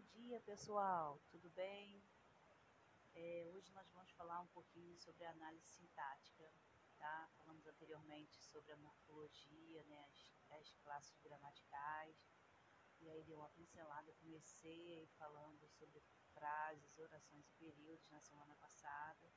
[0.00, 2.02] Bom dia, pessoal, tudo bem?
[3.14, 6.50] É, hoje nós vamos falar um pouquinho sobre a análise sintática,
[6.96, 7.28] tá?
[7.36, 12.16] Falamos anteriormente sobre a morfologia, né, as, as classes gramaticais,
[12.98, 19.30] e aí deu uma pincelada, comecei falando sobre frases, orações e períodos na semana passada.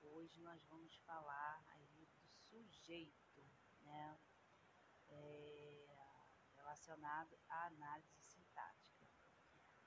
[0.00, 3.48] Hoje nós vamos falar aí do sujeito,
[3.82, 4.18] né?
[5.06, 5.86] É,
[6.56, 8.19] relacionado à análise.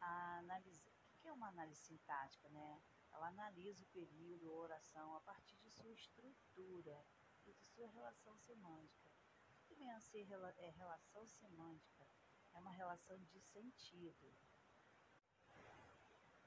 [0.06, 0.82] A análise,
[1.14, 2.82] o que é uma análise sintática, né?
[3.12, 7.06] Ela analisa o período ou oração a partir de sua estrutura
[7.46, 9.10] e de sua relação semântica.
[9.50, 10.28] O que vem a ser
[10.58, 12.08] é relação semântica?
[12.54, 14.34] É uma relação de sentido.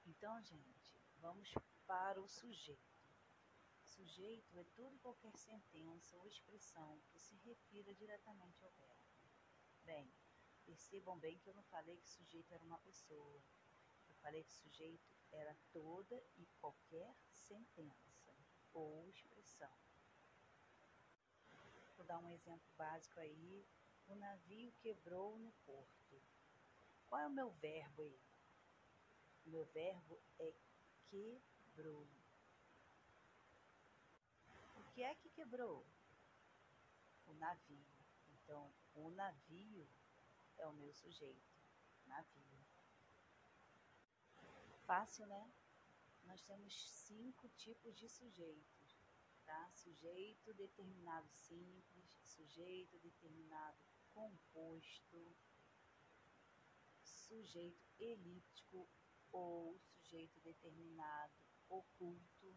[0.04, 1.52] Então, gente, vamos
[1.86, 2.96] para o sujeito.
[3.82, 9.06] Sujeito é toda e qualquer sentença ou expressão que se refira diretamente ao verbo.
[9.84, 10.12] Bem,
[10.66, 13.40] percebam bem que eu não falei que sujeito era uma pessoa.
[14.08, 18.34] Eu falei que sujeito era toda e qualquer sentença
[18.74, 19.72] ou expressão.
[21.96, 23.64] Vou dar um exemplo básico aí.
[24.08, 26.22] O navio quebrou no porto.
[27.06, 28.20] Qual é o meu verbo aí?
[29.46, 30.52] O meu verbo é
[31.08, 32.06] quebrou.
[34.76, 35.86] O que é que quebrou?
[37.26, 37.86] O navio.
[38.28, 39.88] Então, o navio
[40.58, 41.56] é o meu sujeito.
[42.06, 42.42] Navio.
[44.86, 45.52] Fácil, né?
[46.24, 49.00] Nós temos cinco tipos de sujeitos,
[49.44, 49.70] tá?
[49.72, 53.78] Sujeito determinado simples, sujeito determinado
[54.10, 55.36] composto,
[57.02, 58.88] sujeito elíptico
[59.32, 61.34] ou sujeito determinado
[61.68, 62.56] oculto,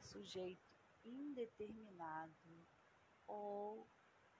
[0.00, 0.66] sujeito
[1.04, 2.66] indeterminado
[3.26, 3.88] ou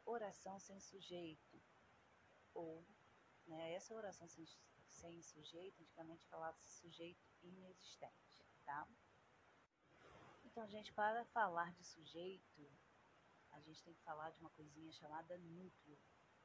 [0.05, 1.61] oração sem sujeito,
[2.57, 2.83] ou,
[3.47, 4.47] né, essa oração sem,
[4.89, 8.89] sem sujeito, antigamente falava-se sujeito inexistente, tá?
[10.45, 12.71] Então, gente, para falar de sujeito,
[13.51, 15.99] a gente tem que falar de uma coisinha chamada núcleo,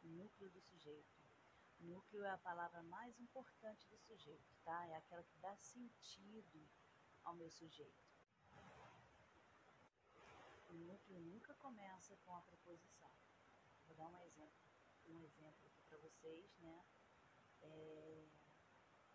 [0.03, 1.21] núcleo do sujeito.
[1.79, 4.85] Núcleo é a palavra mais importante do sujeito, tá?
[4.87, 6.69] É aquela que dá sentido
[7.23, 8.11] ao meu sujeito.
[10.69, 13.11] O núcleo nunca começa com a preposição.
[13.87, 14.61] Vou dar um exemplo,
[15.07, 16.85] um exemplo aqui para vocês, né?
[17.61, 18.25] É,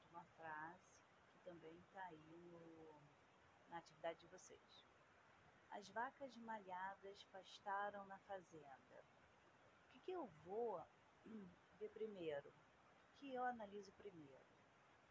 [0.02, 0.94] de uma frase
[1.32, 3.02] que também está aí no,
[3.68, 4.86] na atividade de vocês.
[5.70, 9.04] As vacas malhadas pastaram na fazenda.
[9.86, 10.78] O que, que eu vou
[11.80, 12.50] ver primeiro?
[12.50, 14.46] O que eu analiso primeiro?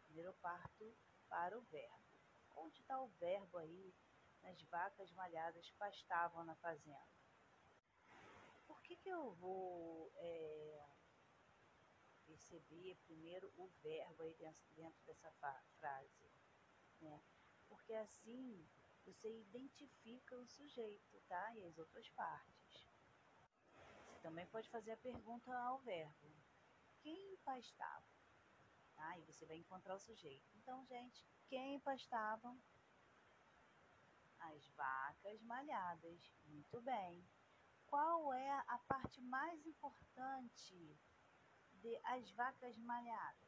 [0.04, 0.96] Primeiro eu parto
[1.28, 1.98] para o verbo.
[2.54, 3.92] Onde está o verbo aí?
[4.40, 7.16] Nas vacas malhadas pastavam na fazenda
[8.66, 10.95] por que, que eu vou é,
[12.26, 15.30] perceber primeiro o verbo aí dentro, dentro dessa
[15.78, 16.30] frase?
[17.00, 17.22] Né?
[17.68, 18.66] Porque assim
[19.04, 21.54] você identifica o sujeito, tá?
[21.54, 22.86] E as outras partes.
[24.08, 26.34] Você também pode fazer a pergunta ao verbo.
[27.00, 28.04] Quem pastava?
[28.96, 29.18] Tá?
[29.18, 30.48] E você vai encontrar o sujeito.
[30.56, 32.58] Então, gente, quem pastavam?
[34.40, 36.32] As vacas malhadas.
[36.46, 37.24] Muito bem
[37.86, 40.98] qual é a parte mais importante
[41.80, 43.46] de as vacas malhadas?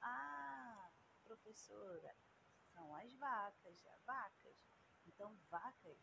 [0.00, 0.90] Ah,
[1.24, 2.16] professora,
[2.72, 4.56] são as vacas, as vacas.
[5.06, 5.98] Então, vacas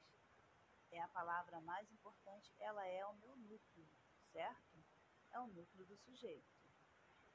[0.92, 3.90] é a palavra mais importante, ela é o meu núcleo,
[4.32, 4.84] certo?
[5.32, 6.70] É o núcleo do sujeito.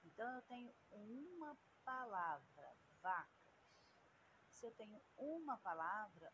[0.04, 3.40] Então, eu tenho uma palavra, vacas.
[4.48, 6.32] Se eu tenho uma palavra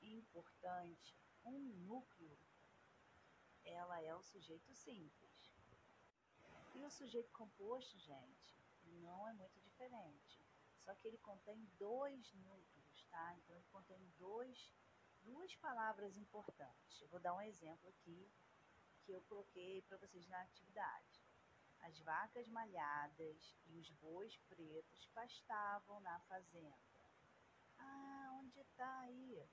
[0.00, 2.38] importante, um núcleo,
[3.64, 5.31] ela é o sujeito simples.
[6.74, 8.56] E o sujeito composto, gente,
[9.00, 10.44] não é muito diferente.
[10.78, 13.34] Só que ele contém dois núcleos, tá?
[13.36, 14.72] Então ele contém dois,
[15.22, 17.00] duas palavras importantes.
[17.00, 18.30] Eu vou dar um exemplo aqui
[19.04, 21.22] que eu coloquei para vocês na atividade.
[21.80, 26.76] As vacas malhadas e os bois pretos pastavam na fazenda.
[27.78, 29.48] Ah, onde está aí?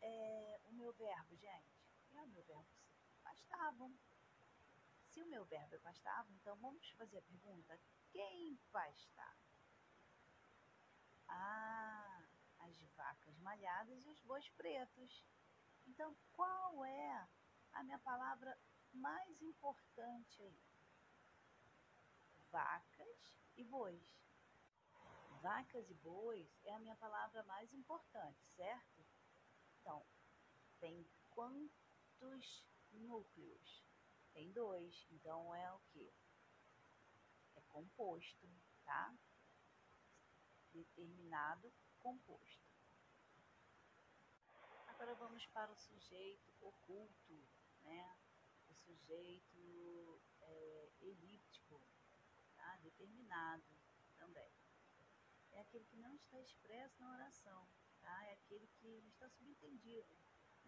[0.00, 1.78] é, o meu verbo, gente?
[2.12, 2.68] É o meu verbo
[3.22, 3.94] pastavam.
[5.18, 7.76] Se o meu verbo é pastavam, então vamos fazer a pergunta:
[8.12, 9.36] quem pastava?
[11.26, 12.22] Ah,
[12.60, 15.24] as vacas malhadas e os bois pretos.
[15.88, 17.28] Então, qual é
[17.72, 18.56] a minha palavra
[18.92, 20.62] mais importante aí?
[22.52, 24.22] Vacas e bois.
[25.42, 29.04] Vacas e bois é a minha palavra mais importante, certo?
[29.80, 30.06] Então,
[30.78, 33.87] tem quantos núcleos?
[34.38, 35.04] Tem dois.
[35.10, 36.14] Então, é o que?
[37.56, 38.48] É composto,
[38.84, 39.12] tá?
[40.72, 42.70] Determinado composto.
[44.86, 47.48] Agora vamos para o sujeito oculto,
[47.82, 48.16] né?
[48.68, 51.82] O sujeito é, elíptico,
[52.54, 52.76] tá?
[52.76, 53.76] Determinado
[54.18, 54.52] também.
[55.50, 57.68] É aquele que não está expresso na oração,
[58.00, 58.24] tá?
[58.26, 60.16] É aquele que está subentendido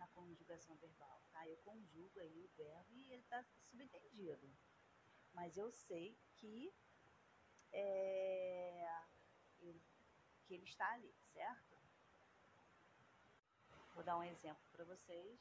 [0.00, 1.46] na conjugação verbal, tá?
[1.46, 4.50] Eu conjugo aí o verbo e ele está subentendido.
[5.32, 6.74] Mas eu sei que,
[7.70, 9.04] é,
[10.46, 11.76] que ele está ali, certo?
[13.94, 15.38] Vou dar um exemplo para vocês.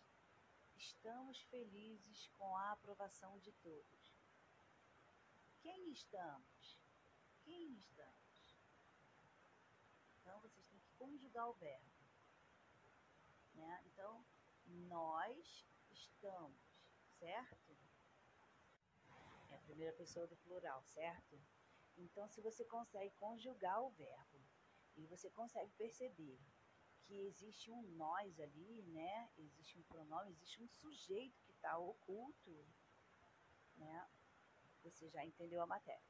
[0.76, 4.14] Estamos felizes com a aprovação de todos.
[5.62, 6.80] Quem estamos?
[7.44, 8.60] Quem estamos?
[10.20, 11.99] Então, vocês têm que conjugar o verbo.
[14.70, 16.62] Nós estamos,
[17.18, 17.78] certo?
[19.50, 21.42] É a primeira pessoa do plural, certo?
[21.98, 24.40] Então, se você consegue conjugar o verbo
[24.96, 26.40] e você consegue perceber
[27.04, 29.32] que existe um nós ali, né?
[29.38, 32.68] Existe um pronome, existe um sujeito que está oculto,
[33.76, 34.10] né?
[34.84, 36.08] Você já entendeu a matéria.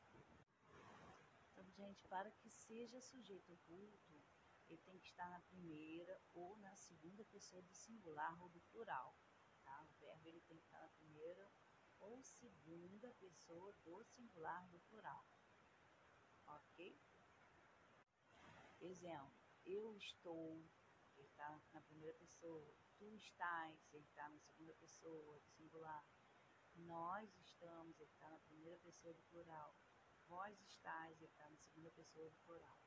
[1.52, 4.24] Então, gente, para que seja sujeito oculto,
[4.70, 9.18] ele tem que estar na primeira ou na segunda pessoa do singular ou do plural.
[9.64, 9.84] Tá?
[9.84, 11.52] O verbo ele tem que estar na primeira
[12.00, 15.26] ou segunda pessoa do singular do plural.
[16.48, 17.00] Ok?
[18.82, 19.34] Exemplo,
[19.66, 20.64] eu estou,
[21.18, 22.74] ele está na primeira pessoa.
[22.98, 26.06] Tu estás, ele está na segunda pessoa do singular.
[26.76, 29.76] Nós estamos, ele está na primeira pessoa do plural.
[30.28, 32.80] Vós estáis, ele está na segunda pessoa do plural.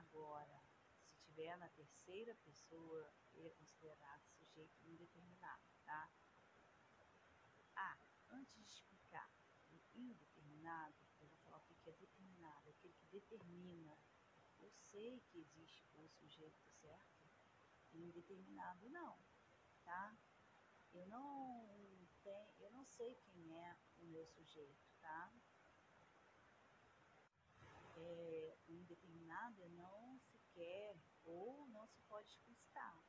[0.00, 0.62] Agora,
[1.04, 6.10] se tiver na terceira pessoa, ele é considerado sujeito indeterminado, tá?
[7.76, 7.98] Ah,
[8.30, 9.30] antes de explicar
[9.70, 13.98] o indeterminado, eu vou falar o que é determinado, é aquele que determina.
[14.58, 17.30] Eu sei que existe o sujeito, certo?
[17.92, 19.18] Indeterminado não,
[19.84, 20.16] tá?
[20.94, 25.30] Eu não tenho, eu não sei quem é o meu sujeito, tá?
[28.00, 33.02] é, indeterminado não se quer ou não se pode explicitar.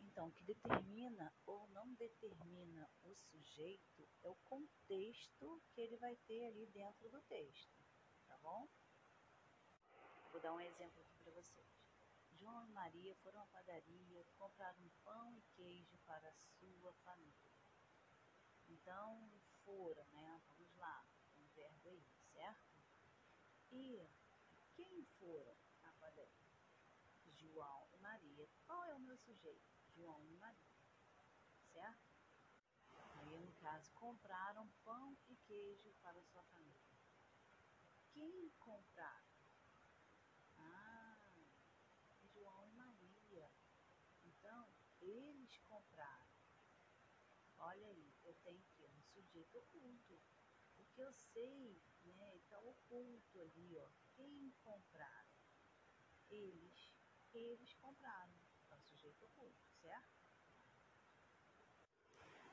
[0.00, 6.14] Então, o que determina ou não determina o sujeito é o contexto que ele vai
[6.26, 7.84] ter ali dentro do texto,
[8.28, 8.68] tá bom?
[10.30, 11.66] Vou dar um exemplo aqui para vocês.
[12.32, 17.52] João e Maria foram à padaria comprar um pão e queijo para a sua família.
[18.68, 19.30] Então,
[19.64, 20.40] foram, né?
[20.48, 21.04] Vamos lá,
[21.36, 22.74] um verbo aí, certo?
[23.74, 26.54] Quem foram à padaria?
[27.32, 28.48] João e Maria.
[28.66, 29.66] Qual é o meu sujeito?
[29.88, 30.78] João e Maria.
[31.72, 32.14] Certo?
[33.16, 36.96] Aí, no caso, compraram pão e queijo para sua família.
[38.12, 39.34] Quem compraram?
[40.56, 41.34] Ah,
[42.32, 43.50] João e Maria.
[44.22, 46.32] Então, eles compraram.
[47.58, 50.20] Olha aí, eu tenho aqui um sujeito oculto
[50.76, 55.34] porque eu sei, né, está oculto ali, ó, quem compraram?
[56.28, 56.94] Eles,
[57.32, 58.34] eles compraram,
[58.70, 60.24] o sujeito oculto, certo?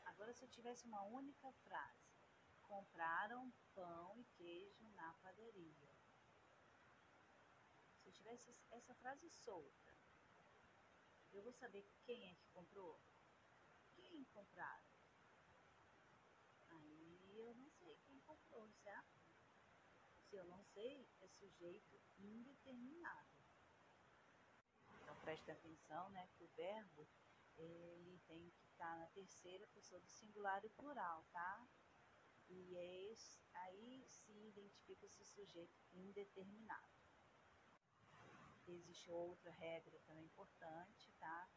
[0.05, 2.11] Agora, se eu tivesse uma única frase,
[2.61, 5.89] compraram pão e queijo na padaria.
[8.01, 9.95] Se eu tivesse essa frase solta,
[11.33, 13.01] eu vou saber quem é que comprou?
[13.95, 14.91] Quem compraram?
[17.51, 19.20] eu não sei quem comprou, certo?
[20.31, 23.35] Se eu não sei, é sujeito indeterminado.
[25.01, 27.05] Então preste atenção, né, que o verbo
[27.57, 31.67] ele tem que estar na terceira pessoa do singular e plural, tá?
[32.47, 33.13] E é
[33.65, 36.95] aí se identifica esse sujeito indeterminado.
[38.65, 41.51] Existe outra regra também importante, tá?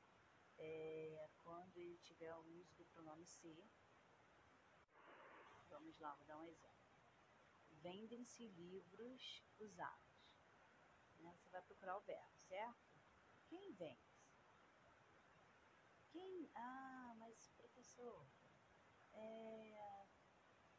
[0.58, 3.70] É, quando ele tiver o uso do pronome ser,
[5.70, 6.83] Vamos lá, vou dar um exemplo.
[7.84, 10.32] Vendem-se livros usados.
[11.20, 11.36] Né?
[11.36, 12.98] Você vai procurar o verbo, certo?
[13.46, 14.00] Quem vende?
[16.10, 16.50] Quem?
[16.54, 18.26] Ah, mas professor,
[19.12, 20.06] é,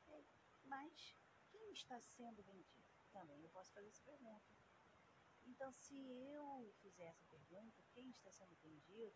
[0.07, 0.23] é,
[0.63, 1.15] mas
[1.51, 2.89] quem está sendo vendido?
[3.13, 4.55] Também eu posso fazer essa pergunta.
[5.45, 9.15] Então, se eu fizer essa pergunta, quem está sendo vendido,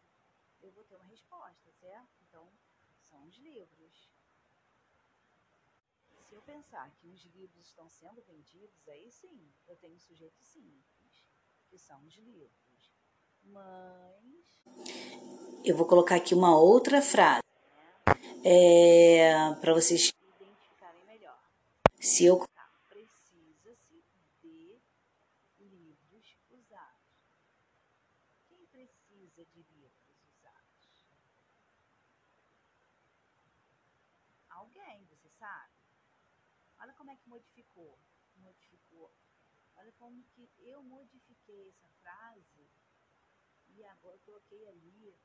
[0.61, 2.21] eu vou ter uma resposta, certo?
[2.21, 2.53] Então,
[3.09, 4.11] são os livros
[6.29, 10.39] se eu pensar que os livros estão sendo vendidos, aí sim, eu tenho um sujeito
[10.43, 11.25] simples,
[11.67, 12.93] que são os livros.
[13.41, 14.61] Mas.
[15.65, 17.41] Eu vou colocar aqui uma outra frase.
[18.45, 21.43] É, para vocês identificarem melhor.
[21.99, 24.03] Se eu Tá, precisa-se
[24.37, 24.77] de
[25.57, 27.25] livros usados.
[28.47, 31.03] Quem precisa de livros usados?
[34.49, 35.79] Alguém, você sabe?
[36.81, 37.97] Olha como é que modificou.
[38.35, 39.13] Modificou.
[39.75, 42.69] Olha como que eu modifiquei essa frase
[43.67, 45.17] e agora coloquei ali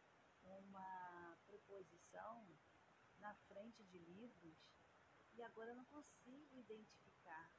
[0.43, 2.47] uma preposição
[3.19, 4.59] na frente de livros
[5.33, 7.51] e agora eu não consigo identificar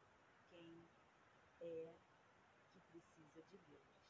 [0.48, 0.90] quem
[1.60, 2.00] é
[2.70, 4.06] que precisa de livros.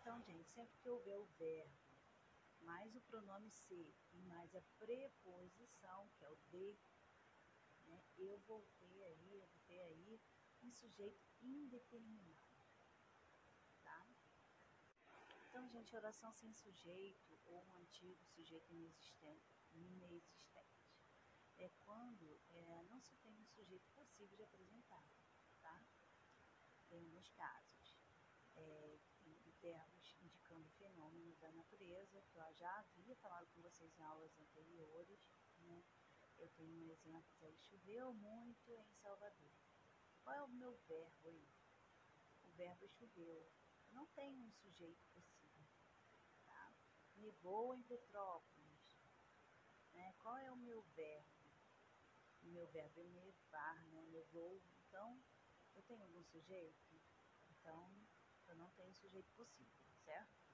[0.00, 1.90] Então, gente, sempre que houver o verbo,
[2.60, 6.78] mais o pronome ser e mais a preposição, que é o de,
[8.24, 10.20] eu vou ter aí, eu vou ter aí
[10.62, 12.66] um sujeito indeterminado,
[13.82, 14.06] tá?
[15.48, 20.40] Então, gente, oração sem sujeito ou um antigo sujeito inexistente, inexistente
[21.58, 25.04] é quando é, não se tem um sujeito possível de apresentar,
[25.60, 25.84] tá?
[26.90, 28.00] Em alguns casos,
[28.56, 34.02] é, em termos indicando fenômenos da natureza, que eu já havia falado com vocês em
[34.02, 35.28] aulas anteriores?
[36.40, 39.52] Eu tenho um exemplo aí, choveu muito em Salvador.
[40.22, 41.48] Qual é o meu verbo aí?
[42.44, 43.52] O verbo choveu.
[43.92, 45.66] Não tem um sujeito possível.
[46.46, 46.72] Tá?
[47.16, 48.96] Nevou em Petrópolis.
[49.92, 50.14] Né?
[50.18, 51.50] Qual é o meu verbo?
[52.42, 54.02] O meu verbo é nevar, né?
[54.06, 54.62] Nevou.
[54.88, 55.22] Então,
[55.74, 57.00] eu tenho algum sujeito?
[57.50, 57.92] Então,
[58.48, 60.49] eu não tenho sujeito possível, certo?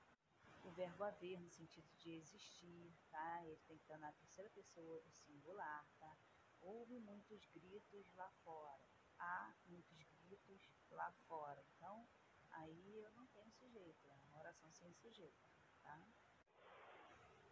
[0.66, 3.44] O verbo haver no sentido de existir, tá?
[3.44, 6.16] Ele tem que estar na terceira pessoa do singular, tá?
[6.60, 8.84] Houve muitos gritos lá fora.
[9.18, 11.64] Há muitos gritos lá fora.
[11.76, 12.06] Então,
[12.50, 15.48] aí eu não tenho sujeito, é uma oração sem sujeito,
[15.82, 16.02] tá?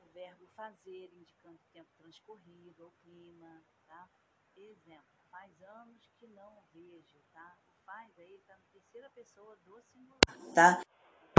[0.00, 4.08] O verbo fazer, indicando o tempo transcorrido ou clima, tá?
[4.56, 7.58] Exemplo, faz anos que não vejo, tá?
[7.68, 10.20] O faz aí está na terceira pessoa do singular.
[10.54, 10.82] tá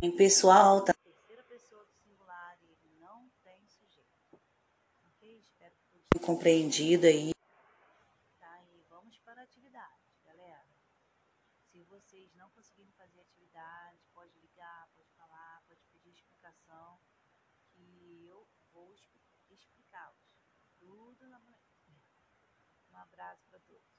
[0.04, 4.06] em pessoal, tá Terceira pessoa do singular e ele não tem sujeito.
[6.26, 7.32] Compreendido aí.
[8.40, 10.66] Tá, e vamos para a atividade, galera.
[11.72, 17.00] Se vocês não conseguirem fazer a atividade, pode ligar, pode falar, pode pedir explicação,
[17.74, 20.18] que eu vou expli- explicá-los.
[20.80, 21.40] Tudo na...
[22.92, 23.95] Um abraço para todos.